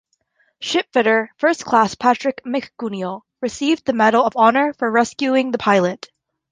Shipfitter 0.59 1.27
First 1.37 1.63
Class 1.63 1.93
Patrick 1.93 2.41
McGunigal 2.43 3.21
received 3.39 3.85
the 3.85 3.93
Medal 3.93 4.25
of 4.25 4.33
Honor 4.35 4.73
for 4.73 4.89
rescuing 4.89 5.51
the 5.51 5.59
pilot. 5.59 6.09